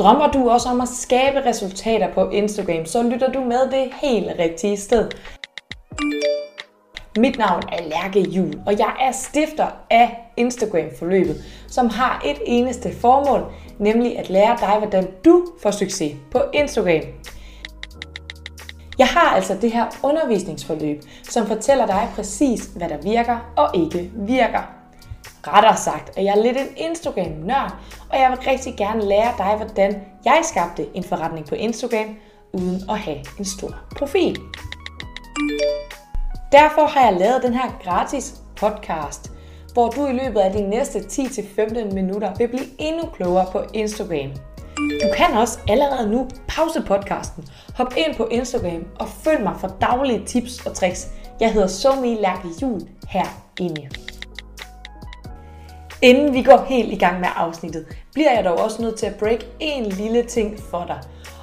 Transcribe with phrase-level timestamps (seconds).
[0.00, 4.38] Drømmer du også om at skabe resultater på Instagram, så lytter du med det helt
[4.38, 5.10] rigtige sted.
[7.18, 12.92] Mit navn er Lærke Jul, og jeg er stifter af Instagram-forløbet, som har et eneste
[13.00, 17.02] formål, nemlig at lære dig, hvordan du får succes på Instagram.
[18.98, 24.10] Jeg har altså det her undervisningsforløb, som fortæller dig præcis, hvad der virker og ikke
[24.14, 24.79] virker.
[25.46, 27.74] Rettere sagt at jeg er lidt en Instagram-nørd,
[28.10, 32.16] og jeg vil rigtig gerne lære dig, hvordan jeg skabte en forretning på Instagram,
[32.52, 34.40] uden at have en stor profil.
[36.52, 39.32] Derfor har jeg lavet den her gratis podcast,
[39.72, 44.30] hvor du i løbet af de næste 10-15 minutter vil blive endnu klogere på Instagram.
[44.76, 47.44] Du kan også allerede nu pause podcasten,
[47.76, 51.08] hop ind på Instagram og følg mig for daglige tips og tricks.
[51.40, 54.09] Jeg hedder Somi Lærke Jul herinde.
[56.02, 59.14] Inden vi går helt i gang med afsnittet, bliver jeg dog også nødt til at
[59.14, 61.00] break en lille ting for dig.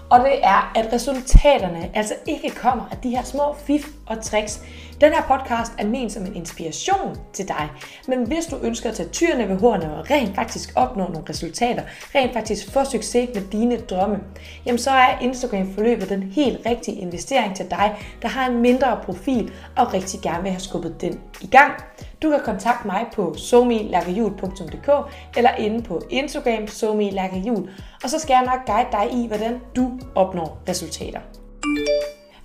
[0.09, 4.61] Og det er, at resultaterne altså ikke kommer af de her små fif og tricks.
[5.01, 7.69] Den her podcast er ment som en inspiration til dig.
[8.07, 11.83] Men hvis du ønsker at tage tyrene ved hornene og rent faktisk opnå nogle resultater,
[12.15, 14.17] rent faktisk få succes med dine drømme,
[14.65, 18.99] jamen så er Instagram forløbet den helt rigtige investering til dig, der har en mindre
[19.03, 21.73] profil og rigtig gerne vil have skubbet den i gang.
[22.21, 24.89] Du kan kontakte mig på somilakkerhjul.dk
[25.37, 27.69] eller inde på Instagram somilakkerhjul,
[28.03, 31.21] og så skal jeg nok guide dig i, hvordan du opnår resultater.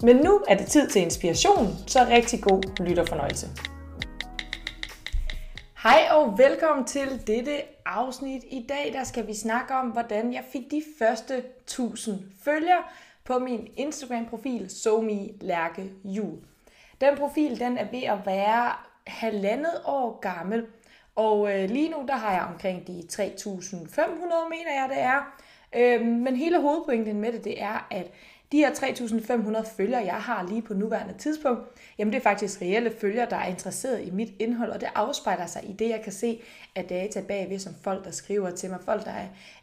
[0.02, 3.46] Men nu er det tid til inspiration, så rigtig god lytterfornøjelse.
[5.82, 8.42] Hej og velkommen til dette afsnit.
[8.50, 12.82] I dag der skal vi snakke om, hvordan jeg fik de første 1000 følgere
[13.24, 16.38] på min Instagram-profil Somi Lærke Jul.
[17.00, 20.66] Den profil den er ved at være halvandet år gammel,
[21.14, 23.22] og øh, lige nu der har jeg omkring de 3.500,
[24.50, 25.38] mener jeg det er.
[25.76, 28.10] Øh, men hele hovedpointen med det, det er, at
[28.52, 31.62] de her 3.500 følgere, jeg har lige på nuværende tidspunkt,
[31.98, 35.46] jamen det er faktisk reelle følgere, der er interesseret i mit indhold, og det afspejler
[35.46, 36.42] sig i det, jeg kan se
[36.76, 39.12] af data bagved, som folk, der skriver til mig, folk, der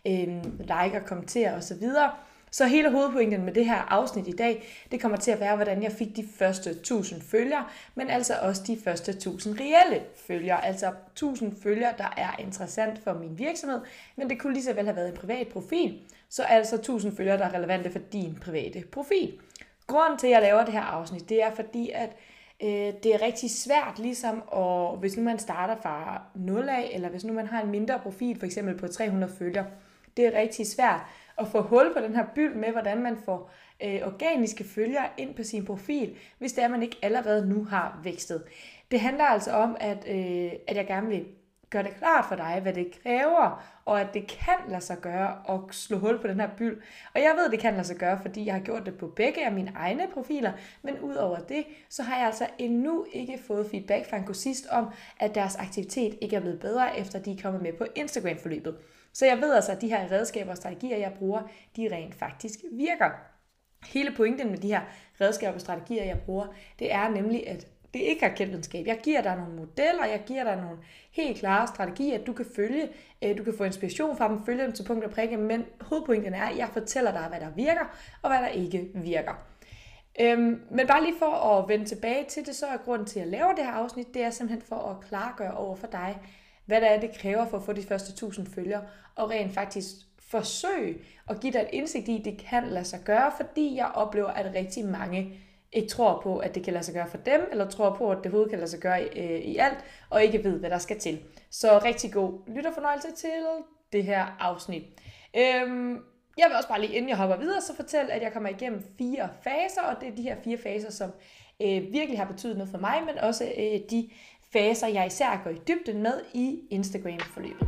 [0.08, 1.84] øh, liker, kommenterer osv.,
[2.52, 5.84] så hele hovedpointen med det her afsnit i dag, det kommer til at være, hvordan
[5.84, 7.66] jeg fik de første 1000 følgere,
[7.96, 13.14] men altså også de første 1000 reelle følgere, altså 1000 følgere, der er interessant for
[13.14, 13.82] min virksomhed,
[14.16, 16.00] men det kunne lige så vel have været en privat profil,
[16.30, 19.34] så altså 1000 følgere, der er relevante for din private profil.
[19.88, 22.10] Grunden til, at jeg laver det her afsnit, det er fordi, at
[22.64, 27.10] øh, det er rigtig svært, ligesom, og hvis nu man starter fra 0 af, eller
[27.10, 29.66] hvis nu man har en mindre profil, for eksempel på 300 følgere,
[30.18, 31.02] det er rigtig svært
[31.40, 33.52] at få hul på den her byld med, hvordan man får
[33.84, 37.64] øh, organiske følgere ind på sin profil, hvis det er, at man ikke allerede nu
[37.64, 38.44] har vækstet.
[38.92, 41.26] Det handler altså om, at, øh, at jeg gerne vil
[41.70, 45.42] gøre det klart for dig, hvad det kræver, og at det kan lade sig gøre
[45.50, 46.82] at slå hul på den her byld.
[47.16, 49.08] Og jeg ved, at det kan lade sig gøre, fordi jeg har gjort det på
[49.08, 50.52] begge af mine egne profiler,
[50.82, 54.86] men udover det, så har jeg altså endnu ikke fået feedback fra en kursist om,
[55.20, 58.76] at deres aktivitet ikke er blevet bedre, efter de er kommet med på Instagram-forløbet.
[59.14, 61.42] Så jeg ved altså, at de her redskaber og strategier, jeg bruger,
[61.76, 63.10] de rent faktisk virker.
[63.88, 64.82] Hele pointen med de her
[65.22, 66.48] redskaber og strategier, jeg bruger,
[66.80, 68.88] det er nemlig, at det ikke er kendtvidenskab.
[68.88, 70.78] Jeg giver dig nogle modeller, jeg giver dig nogle
[71.12, 72.90] helt klare strategier, du kan følge.
[73.24, 76.34] Øh, du kan få inspiration fra dem, følge dem til punkt og prikke, men hovedpointen
[76.34, 79.34] er, at jeg fortæller dig, hvad der virker, og hvad der ikke virker.
[80.22, 83.28] Øhm, men bare lige for at vende tilbage til det, så er grunden til at
[83.28, 86.20] lave det her afsnit, det er simpelthen for at klargøre over for dig,
[86.70, 88.82] hvad det er, det kræver for at få de første 1000 følgere,
[89.16, 89.86] og rent faktisk
[90.20, 90.98] forsøge
[91.30, 94.28] at give dig et indsigt i, at det kan lade sig gøre, fordi jeg oplever,
[94.28, 95.40] at rigtig mange
[95.72, 98.18] ikke tror på, at det kan lade sig gøre for dem, eller tror på, at
[98.18, 99.78] det overhovedet kan lade sig gøre i, øh, i alt,
[100.10, 101.20] og ikke ved, hvad der skal til.
[101.50, 103.30] Så rigtig god lytterfornøjelse til
[103.94, 104.84] det her afsnit.
[105.38, 105.98] Øhm,
[106.38, 108.84] jeg vil også bare lige, inden jeg hopper videre, så fortælle, at jeg kommer igennem
[108.98, 111.12] fire faser, og det er de her fire faser, som
[111.62, 114.10] øh, virkelig har betydet noget for mig, men også øh, de
[114.54, 117.68] faser, jeg især går i dybden med i Instagram-forløbet.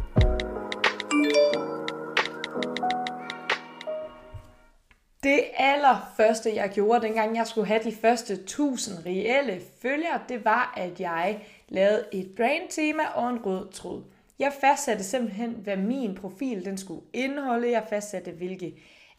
[5.23, 10.73] Det allerførste, jeg gjorde, dengang jeg skulle have de første 1000 reelle følgere, det var,
[10.77, 14.03] at jeg lavede et brandtema og en rød tråd.
[14.39, 17.71] Jeg fastsatte simpelthen, hvad min profil den skulle indeholde.
[17.71, 18.65] Jeg fastsatte, hvilke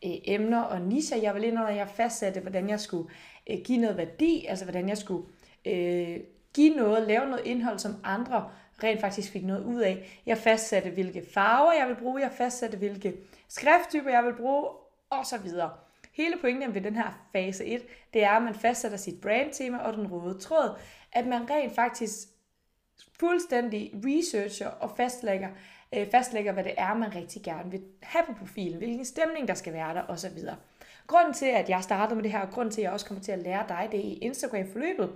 [0.05, 1.77] øh, emner og nischer jeg ville indeholde.
[1.77, 3.09] Jeg fastsatte, hvordan jeg skulle
[3.51, 5.27] øh, give noget værdi, altså hvordan jeg skulle
[5.67, 6.19] øh,
[6.55, 8.51] give noget, lave noget indhold, som andre
[8.83, 10.21] rent faktisk fik noget ud af.
[10.27, 13.15] Jeg fastsatte, hvilke farver jeg vil bruge, jeg fastsatte, hvilke
[13.49, 14.69] skrifttyper jeg vil bruge,
[15.11, 15.71] og så videre.
[16.13, 17.83] Hele pointen ved den her fase 1,
[18.15, 20.79] det er, at man fastsætter sit brandtema og den røde tråd,
[21.13, 22.29] at man rent faktisk
[23.21, 25.49] fuldstændig researcher og fastlægger,
[25.95, 29.55] øh, fastlægger, hvad det er, man rigtig gerne vil have på profilen, hvilken stemning der
[29.55, 30.39] skal være der osv.
[31.13, 33.25] Grunden til, at jeg startede med det her, og grunden til, at jeg også kommer
[33.25, 35.13] til at lære dig det i Instagram-forløbet,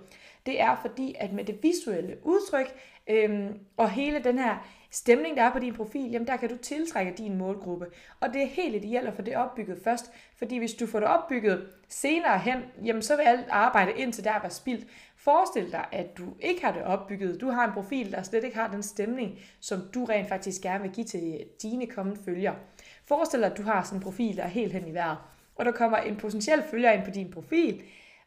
[0.47, 2.75] det er fordi, at med det visuelle udtryk
[3.07, 6.57] øhm, og hele den her stemning, der er på din profil, jamen der kan du
[6.57, 7.87] tiltrække din målgruppe.
[8.21, 11.09] Og det er helt ideelt at få det opbygget først, fordi hvis du får det
[11.09, 14.87] opbygget senere hen, jamen så vil alt arbejde indtil der var spildt.
[15.17, 17.41] Forestil dig, at du ikke har det opbygget.
[17.41, 20.83] Du har en profil, der slet ikke har den stemning, som du rent faktisk gerne
[20.83, 22.57] vil give til dine kommende følgere.
[23.05, 25.17] Forestil dig, at du har sådan en profil, der er helt hen i vejret,
[25.57, 27.83] og der kommer en potentiel følger ind på din profil,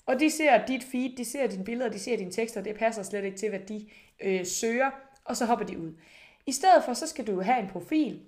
[0.05, 3.03] og de ser dit feed, de ser dine billeder, de ser dine tekster, det passer
[3.03, 3.87] slet ikke til, hvad de
[4.21, 4.91] øh, søger,
[5.25, 5.93] og så hopper de ud.
[6.45, 8.21] I stedet for, så skal du have en profil,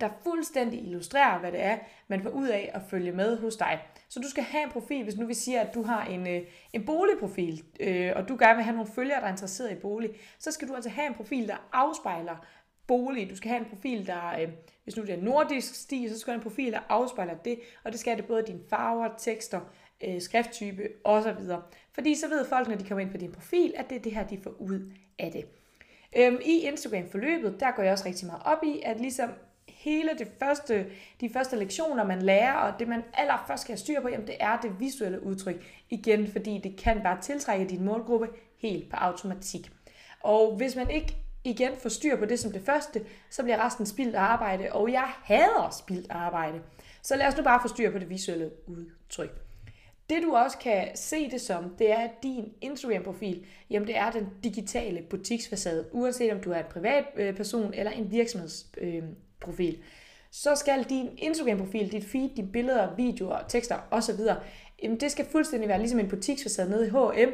[0.00, 1.78] der fuldstændig illustrerer, hvad det er,
[2.08, 3.80] man får ud af at følge med hos dig.
[4.08, 6.42] Så du skal have en profil, hvis nu vi siger, at du har en, øh,
[6.72, 10.10] en boligprofil, øh, og du gerne vil have nogle følgere, der er interesseret i bolig,
[10.38, 12.46] så skal du altså have en profil, der afspejler
[12.88, 13.30] bolig.
[13.30, 14.48] Du skal have en profil, der, øh,
[14.84, 17.60] hvis nu det er nordisk stil, så skal du have en profil, der afspejler det,
[17.84, 19.60] og det skal det både dine farver, tekster,
[20.04, 21.44] øh, skrifttype osv.
[21.92, 24.12] Fordi så ved folk, når de kommer ind på din profil, at det er det
[24.12, 25.44] her, de får ud af det.
[26.16, 29.30] Øhm, I Instagram-forløbet, der går jeg også rigtig meget op i, at ligesom
[29.68, 30.86] hele det første,
[31.20, 34.36] de første lektioner, man lærer, og det man allerførst skal have styr på, jamen det
[34.40, 35.64] er det visuelle udtryk.
[35.90, 39.70] Igen, fordi det kan bare tiltrække din målgruppe helt på automatik.
[40.20, 43.86] Og hvis man ikke igen får styr på det som det første, så bliver resten
[43.86, 46.60] spildt arbejde, og jeg hader spildt arbejde.
[47.02, 49.30] Så lad os nu bare få styr på det visuelle udtryk.
[50.10, 54.10] Det du også kan se det som, det er, at din Instagram-profil, jamen det er
[54.10, 59.74] den digitale butiksfacade, uanset om du er en privat øh, person eller en virksomhedsprofil.
[59.74, 59.84] Øh,
[60.30, 64.20] så skal din Instagram-profil, dit feed, dine billeder, videoer, tekster osv.,
[64.82, 67.30] jamen det skal fuldstændig være ligesom en butiksfacade nede i H&M.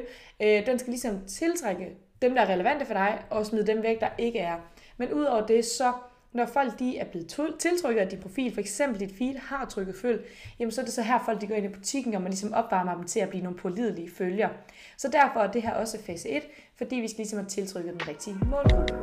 [0.67, 4.09] Den skal ligesom tiltrække dem, der er relevante for dig, og smide dem væk, der
[4.19, 4.57] ikke er.
[4.97, 5.93] Men udover det, så
[6.33, 9.97] når folk de er blevet tiltrykket af din profil, for eksempel dit feed har trykket
[10.03, 10.27] følg,
[10.59, 12.53] jamen så er det så her folk de går ind i butikken, og man ligesom
[12.53, 14.49] opvarmer dem til at blive nogle pålidelige følger.
[14.97, 16.43] Så derfor er det her også fase 1,
[16.77, 18.95] fordi vi skal ligesom have tiltrykket den rigtige målgruppe.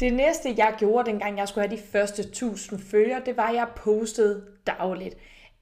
[0.00, 3.54] Det næste, jeg gjorde, dengang jeg skulle have de første 1000 følgere, det var, at
[3.54, 5.16] jeg postede dagligt.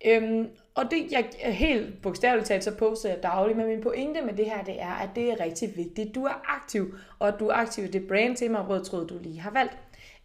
[0.07, 4.33] Øhm, og det, jeg helt bogstaveligt talt, så poster jeg dagligt, men min pointe med
[4.33, 6.15] det her, det er, at det er rigtig vigtigt.
[6.15, 9.19] Du er aktiv, og at du er aktiv i det brand tema rød tråd, du
[9.23, 9.77] lige har valgt.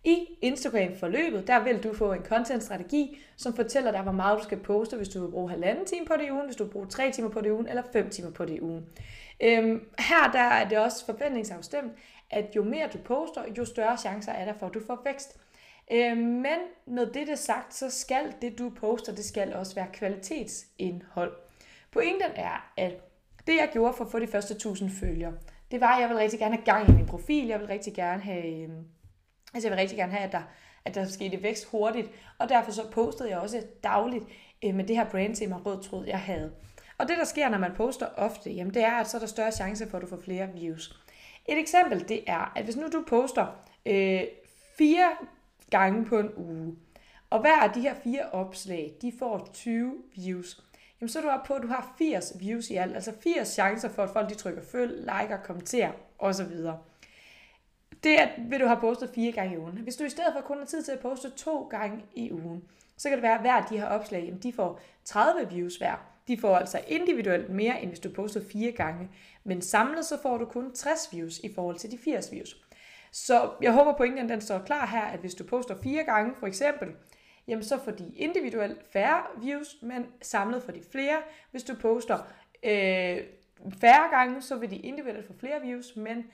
[0.04, 4.58] I Instagram-forløbet, der vil du få en content-strategi, som fortæller dig, hvor meget du skal
[4.58, 6.88] poste, hvis du vil bruge halvanden time på det i ugen, hvis du vil bruge
[6.88, 8.86] tre timer på det i ugen, eller fem timer på det i ugen.
[9.44, 11.92] Øhm, her der er det også forventningsafstemt,
[12.30, 15.43] at jo mere du poster, jo større chancer er der for, at du får vækst.
[15.92, 19.88] Øh, men når det er sagt, så skal det, du poster, det skal også være
[19.94, 21.34] kvalitetsindhold.
[21.92, 22.94] Pointen er, at
[23.48, 25.34] det, jeg gjorde for at få de første 1000 følgere,
[25.72, 27.48] det var, at jeg ville rigtig gerne have gang i min profil.
[27.48, 28.86] Jeg ville rigtig gerne have, øhm,
[29.54, 30.42] altså jeg ville rigtig gerne have, at der,
[30.86, 32.10] at der skete vækst hurtigt.
[32.38, 34.24] Og derfor så postede jeg også dagligt
[34.66, 36.52] øh, med det her brandtema rød tråd, jeg havde.
[36.98, 39.28] Og det, der sker, når man poster ofte, jamen det er, at så er der
[39.28, 41.04] større chance for, at du får flere views.
[41.46, 43.46] Et eksempel, det er, at hvis nu du poster
[43.86, 44.22] øh,
[44.78, 45.12] fire
[45.78, 46.76] gange på en uge.
[47.30, 50.64] Og hver af de her fire opslag, de får 20 views.
[51.02, 52.96] Jamen så er du oppe på, at du har 80 views i alt.
[52.96, 56.52] Altså 80 chancer for, at folk de trykker følg, liker, kommenterer osv.
[58.04, 59.78] Det er, vil du have postet fire gange i ugen.
[59.78, 62.64] Hvis du i stedet for kun har tid til at poste to gange i ugen,
[62.98, 65.76] så kan det være, at hver af de her opslag, jamen, de får 30 views
[65.76, 65.96] hver.
[66.28, 69.10] De får altså individuelt mere, end hvis du poster fire gange.
[69.44, 72.64] Men samlet så får du kun 60 views i forhold til de 80 views.
[73.14, 76.48] Så jeg håber pointen den står klar her, at hvis du poster fire gange for
[76.48, 76.96] eksempel,
[77.48, 81.22] jamen så får de individuelt færre views, men samlet får de flere.
[81.52, 82.18] Hvis du poster
[82.64, 83.18] øh,
[83.82, 86.26] færre gange, så vil de individuelt få flere views, men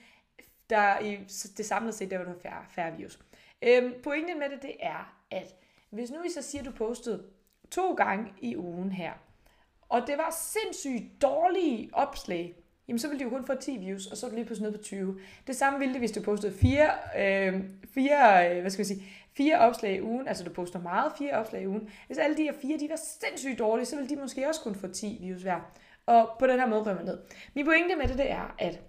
[0.69, 1.15] der i
[1.57, 3.19] det samlede set, der vil du have færre, færre views.
[3.61, 5.55] Øh, pointen med det, det er, at
[5.89, 7.23] hvis nu vi så siger, at du postede
[7.71, 9.13] to gange i ugen her,
[9.89, 12.55] og det var sindssygt dårlige opslag,
[12.89, 14.69] jamen så ville de jo kun få 10 views, og så er du lige pludselig
[14.69, 15.19] nede på 20.
[15.47, 19.03] Det samme ville det, hvis du postede fire, øh, fire, øh, hvad skal jeg sige,
[19.37, 21.89] fire opslag i ugen, altså du poster meget, fire opslag i ugen.
[22.07, 24.75] Hvis alle de her fire, de var sindssygt dårlige, så ville de måske også kun
[24.75, 25.71] få 10 views hver.
[26.05, 27.17] Og på den her måde rømmer ned.
[27.53, 28.79] Min pointe med det, det er, at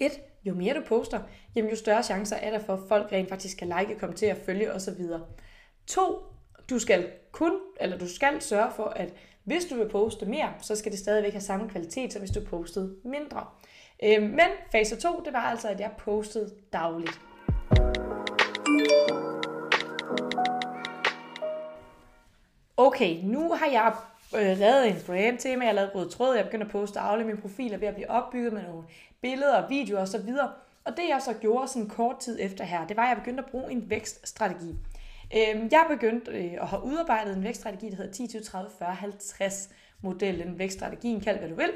[0.00, 1.20] et, jo mere du poster,
[1.54, 4.72] jamen jo større chancer er der for, at folk rent faktisk kan like, kommentere, følge
[4.72, 5.02] osv.
[5.86, 6.22] To,
[6.70, 9.14] du skal kun, eller du skal sørge for, at
[9.44, 12.40] hvis du vil poste mere, så skal det stadigvæk have samme kvalitet, som hvis du
[12.44, 13.46] postede mindre.
[14.04, 17.20] Øh, men fase 2, det var altså, at jeg postede dagligt.
[22.76, 23.94] Okay, nu har jeg
[24.36, 27.28] øh, lavet en brand tema, jeg har lavet rød tråd, jeg begynder at poste dagligt,
[27.28, 28.84] min profil er ved at blive opbygget med nogle
[29.20, 30.30] billeder, videoer osv.
[30.84, 33.42] Og det jeg så gjorde sådan kort tid efter her, det var, at jeg begyndte
[33.42, 34.74] at bruge en vækststrategi.
[35.36, 38.94] Øhm, jeg begyndte øh, at have udarbejdet en vækststrategi, der hedder 10, 20, 30, 40,
[38.94, 39.68] 50
[40.00, 41.70] modellen, vækststrategien, kald hvad du vil.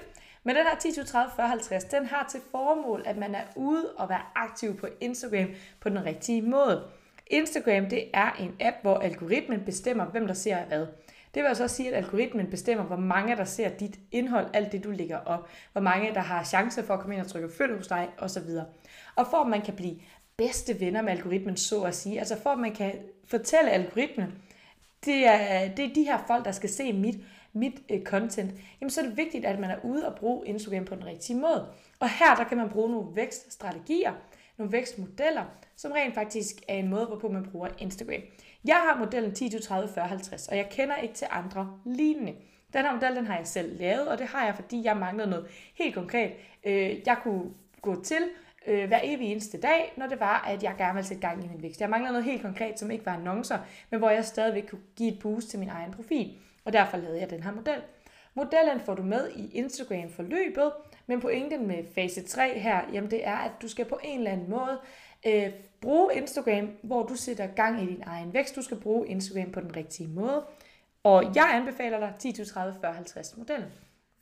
[0.44, 3.44] Men den her 10, 20, 30, 40, 50, den har til formål, at man er
[3.56, 5.48] ude og være aktiv på Instagram
[5.80, 6.84] på den rigtige måde.
[7.26, 10.86] Instagram, det er en app, hvor algoritmen bestemmer, hvem der ser hvad.
[11.34, 14.84] Det vil altså sige, at algoritmen bestemmer, hvor mange der ser dit indhold, alt det
[14.84, 17.76] du lægger op, hvor mange der har chance for at komme ind og trykke følg
[17.76, 18.48] hos dig, osv.
[19.16, 19.96] Og for at man kan blive
[20.36, 22.92] bedste venner med algoritmen, så at sige, altså for at man kan
[23.28, 24.34] fortælle algoritmen,
[25.04, 27.16] det er, det er de her folk, der skal se mit,
[27.52, 30.84] mit øh, content, jamen så er det vigtigt, at man er ude og bruge Instagram
[30.84, 31.68] på den rigtige måde.
[32.00, 34.12] Og her der kan man bruge nogle vækststrategier,
[34.58, 35.44] nogle vækstmodeller,
[35.76, 38.22] som rent faktisk er en måde, hvorpå man bruger Instagram.
[38.64, 42.34] Jeg har modellen 10, 20, 30, 40, 50, og jeg kender ikke til andre lignende.
[42.72, 45.30] Den her model, den har jeg selv lavet, og det har jeg, fordi jeg manglede
[45.30, 46.32] noget helt konkret.
[46.64, 47.50] Øh, jeg kunne
[47.82, 48.22] gå til
[48.68, 51.48] øh, hver evig eneste dag, når det var, at jeg gerne ville sætte gang i
[51.48, 51.80] min vækst.
[51.80, 53.58] Jeg manglede noget helt konkret, som ikke var annoncer,
[53.90, 56.38] men hvor jeg stadigvæk kunne give et boost til min egen profil.
[56.64, 57.82] Og derfor lavede jeg den her model.
[58.34, 60.72] Modellen får du med i Instagram-forløbet,
[61.06, 64.30] men pointen med fase 3 her, jamen det er, at du skal på en eller
[64.30, 64.80] anden måde
[65.26, 68.56] øh, bruge Instagram, hvor du sætter gang i din egen vækst.
[68.56, 70.44] Du skal bruge Instagram på den rigtige måde.
[71.04, 73.68] Og jeg anbefaler dig 10, 20, 30, 40, 50 modellen.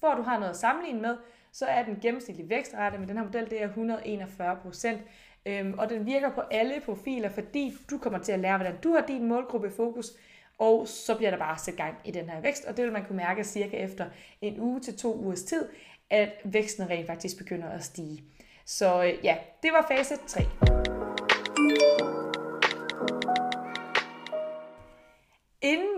[0.00, 1.16] For at du har noget at sammenligne med,
[1.58, 5.00] så er den gennemsnitlige vækstrate med den her model, det er 141 procent.
[5.46, 8.92] Øhm, og den virker på alle profiler, fordi du kommer til at lære, hvordan du
[8.92, 10.12] har din målgruppe fokus,
[10.58, 13.04] og så bliver der bare sat gang i den her vækst, og det vil man
[13.04, 14.06] kunne mærke cirka efter
[14.40, 15.68] en uge til to ugers tid,
[16.10, 18.24] at væksten rent faktisk begynder at stige.
[18.66, 20.65] Så øh, ja, det var fase 3.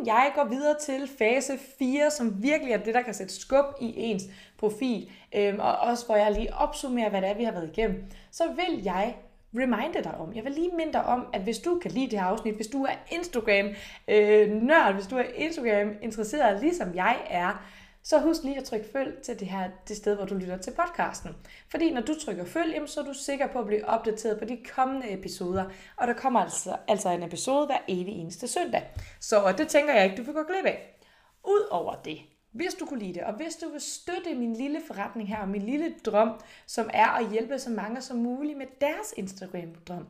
[0.08, 3.92] jeg går videre til fase 4, som virkelig er det, der kan sætte skub i
[3.96, 4.22] ens
[4.58, 8.04] profil, øhm, og også hvor jeg lige opsummerer, hvad det er, vi har været igennem,
[8.30, 9.14] så vil jeg
[9.54, 10.34] reminde dig om.
[10.34, 12.66] Jeg vil lige minde dig om, at hvis du kan lide det her afsnit, hvis
[12.66, 17.62] du er Instagram-nørd, øh, hvis du er Instagram-interesseret, ligesom jeg er,
[18.08, 20.70] så husk lige at trykke følg til det her det sted, hvor du lytter til
[20.70, 21.36] podcasten.
[21.68, 24.44] Fordi når du trykker følg, jamen, så er du sikker på at blive opdateret på
[24.44, 25.64] de kommende episoder.
[25.96, 28.82] Og der kommer altså, altså en episode hver evig eneste søndag.
[29.20, 30.98] Så det tænker jeg ikke, du vil gå glip af.
[31.44, 32.18] Udover det,
[32.52, 35.48] hvis du kunne lide det, og hvis du vil støtte min lille forretning her, og
[35.48, 40.06] min lille drøm, som er at hjælpe så mange som muligt med deres Instagram-drøm,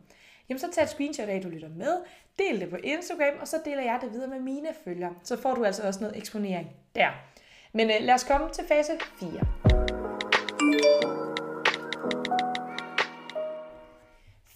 [0.48, 1.98] jamen så tag et screenshot af, at du lytter med,
[2.38, 5.14] del det på Instagram, og så deler jeg det videre med mine følgere.
[5.22, 7.10] Så får du altså også noget eksponering der.
[7.78, 9.30] Men øh, lad os komme til fase 4.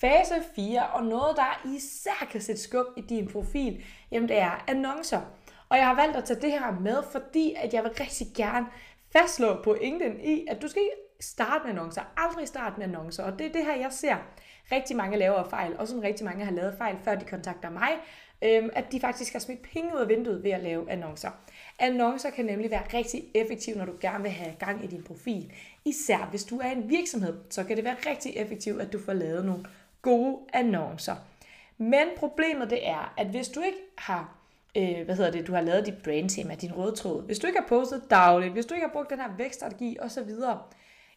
[0.01, 4.65] Fase 4, og noget, der især kan sætte skub i din profil, jamen det er
[4.69, 5.21] annoncer.
[5.69, 8.67] Og jeg har valgt at tage det her med, fordi at jeg vil rigtig gerne
[9.13, 12.03] fastslå pointen i, at du skal ikke starte med annoncer.
[12.17, 13.25] Aldrig starte med annoncer.
[13.25, 14.17] Og det er det her, jeg ser
[14.73, 17.91] rigtig mange laver fejl, og som rigtig mange har lavet fejl, før de kontakter mig,
[18.45, 21.31] øhm, at de faktisk har smidt penge ud af vinduet ved at lave annoncer.
[21.83, 25.53] Annoncer kan nemlig være rigtig effektive, når du gerne vil have gang i din profil.
[25.85, 29.13] Især hvis du er en virksomhed, så kan det være rigtig effektivt, at du får
[29.13, 29.65] lavet nogle
[30.03, 31.17] gode annoncer.
[31.79, 34.39] Men problemet det er, at hvis du ikke har
[34.77, 37.59] øh, hvad hedder det, du har lavet dit brandtema, din røde tråd, hvis du ikke
[37.59, 40.31] har postet dagligt, hvis du ikke har brugt den her vækststrategi osv.,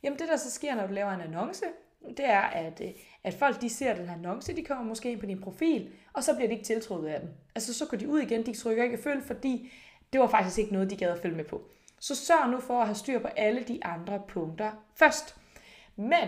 [0.03, 1.65] jamen det der så sker, når du laver en annonce,
[2.17, 2.89] det er, at, øh,
[3.23, 6.23] at folk de ser den her annonce, de kommer måske ind på din profil, og
[6.23, 7.29] så bliver de ikke tiltrukket af den.
[7.55, 9.71] Altså så går de ud igen, de trykker ikke følge, fordi
[10.15, 11.61] det var faktisk ikke noget, de gad at følge med på.
[11.99, 15.35] Så sørg nu for at have styr på alle de andre punkter først.
[15.95, 16.27] Men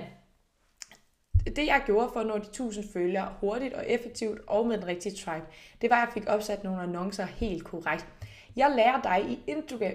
[1.46, 4.88] det jeg gjorde for at nå de 1000 følgere hurtigt og effektivt og med den
[4.88, 5.46] rigtige tribe,
[5.82, 8.08] det var, at jeg fik opsat nogle annoncer helt korrekt.
[8.56, 9.39] Jeg lærer dig i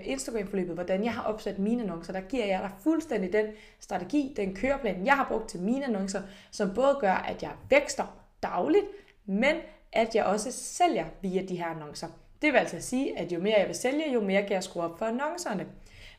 [0.05, 2.13] Instagram-forløbet, hvordan jeg har opsat mine annoncer.
[2.13, 3.47] Der giver jeg dig fuldstændig den
[3.81, 8.19] strategi, den køreplan, jeg har brugt til mine annoncer, som både gør, at jeg vækster
[8.43, 8.87] dagligt,
[9.25, 9.57] men
[9.93, 12.09] at jeg også sælger via de her annoncer.
[12.43, 14.83] Det vil altså sige, at jo mere jeg vil sælge, jo mere kan jeg skrue
[14.83, 15.67] op for annoncerne.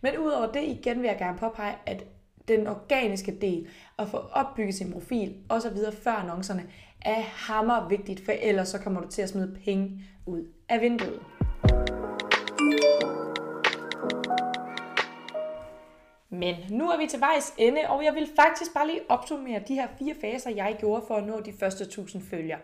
[0.02, 2.04] Men udover det igen vil jeg gerne påpege, at
[2.48, 3.68] den organiske del,
[4.00, 5.78] at få opbygget sin profil osv.
[6.04, 6.64] før annoncerne,
[7.02, 11.20] er hammer vigtigt, for ellers så kommer du til at smide penge ud af vinduet.
[16.30, 19.74] Men nu er vi til vejs ende, og jeg vil faktisk bare lige opsummere de
[19.74, 22.60] her fire faser, jeg gjorde for at nå de første 1000 følgere.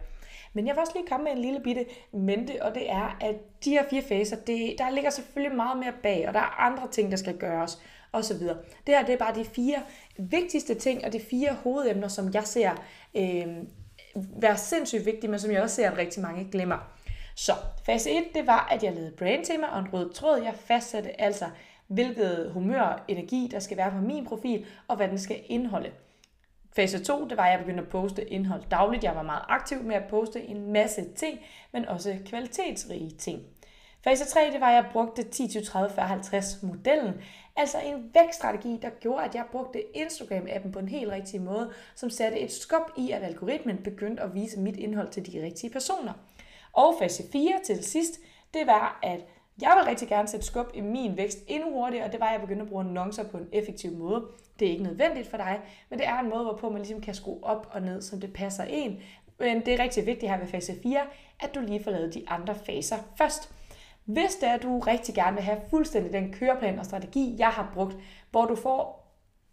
[0.53, 3.35] Men jeg vil også lige komme med en lille bitte mente, og det er, at
[3.65, 6.87] de her fire faser, det, der ligger selvfølgelig meget mere bag, og der er andre
[6.91, 7.81] ting, der skal gøres,
[8.13, 8.37] osv.
[8.37, 8.55] Det
[8.87, 9.81] her, det er bare de fire
[10.17, 12.71] vigtigste ting, og de fire hovedemner, som jeg ser
[13.17, 13.47] øh,
[14.15, 16.77] være sindssygt vigtige, men som jeg også ser, at rigtig mange glemmer.
[17.35, 17.51] Så
[17.85, 20.41] fase 1, det var, at jeg lavede brandtema og en rød tråd.
[20.41, 21.45] Jeg fastsatte altså,
[21.87, 25.91] hvilket humør og energi, der skal være på min profil, og hvad den skal indeholde.
[26.75, 29.03] Fase 2, det var, at jeg begyndte at poste indhold dagligt.
[29.03, 31.39] Jeg var meget aktiv med at poste en masse ting,
[31.71, 33.41] men også kvalitetsrige ting.
[34.03, 37.13] Fase 3, det var, at jeg brugte 10, 30, 40, 50 modellen.
[37.55, 42.09] Altså en vækststrategi, der gjorde, at jeg brugte Instagram-appen på en helt rigtig måde, som
[42.09, 46.13] satte et skub i, at algoritmen begyndte at vise mit indhold til de rigtige personer.
[46.73, 48.19] Og fase 4 til sidst,
[48.53, 49.19] det var, at
[49.61, 52.31] jeg vil rigtig gerne sætte skub i min vækst endnu hurtigere, og det var, at
[52.31, 54.25] jeg begyndte at bruge annoncer på en effektiv måde.
[54.59, 57.13] Det er ikke nødvendigt for dig, men det er en måde, hvorpå man ligesom kan
[57.13, 58.99] skrue op og ned, som det passer en.
[59.39, 60.99] Men det er rigtig vigtigt her ved fase 4,
[61.39, 63.53] at du lige får lavet de andre faser først.
[64.05, 67.47] Hvis det er, at du rigtig gerne vil have fuldstændig den køreplan og strategi, jeg
[67.47, 67.95] har brugt,
[68.31, 68.99] hvor du får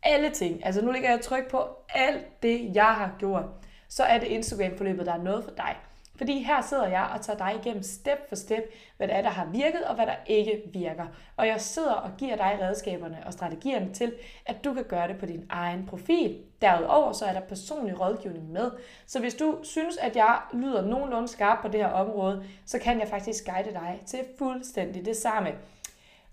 [0.03, 3.45] alle ting, altså nu ligger jeg tryk på alt det, jeg har gjort,
[3.89, 5.77] så er det Instagram-forløbet, der er noget for dig.
[6.17, 9.29] Fordi her sidder jeg og tager dig igennem step for step, hvad det er, der
[9.29, 11.07] har virket og hvad der ikke virker.
[11.37, 14.15] Og jeg sidder og giver dig redskaberne og strategierne til,
[14.47, 16.39] at du kan gøre det på din egen profil.
[16.61, 18.71] Derudover så er der personlig rådgivning med.
[19.07, 23.01] Så hvis du synes, at jeg lyder nogenlunde skarp på det her område, så kan
[23.01, 25.55] jeg faktisk guide dig til fuldstændig det samme.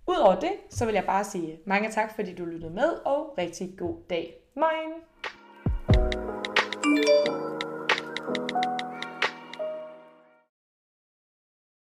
[0.07, 3.73] Udover det, så vil jeg bare sige mange tak, fordi du lyttede med, og rigtig
[3.77, 4.33] god dag.
[4.55, 5.12] Moin!